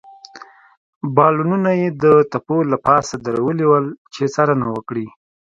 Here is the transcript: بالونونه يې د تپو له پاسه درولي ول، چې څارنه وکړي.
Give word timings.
بالونونه 1.15 1.71
يې 1.81 1.89
د 2.03 2.05
تپو 2.31 2.57
له 2.71 2.77
پاسه 2.85 3.15
درولي 3.27 3.65
ول، 3.69 3.85
چې 4.13 4.21
څارنه 4.33 4.67
وکړي. 4.75 5.07